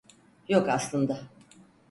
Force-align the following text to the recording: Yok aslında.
Yok 0.47 0.69
aslında. 0.69 1.19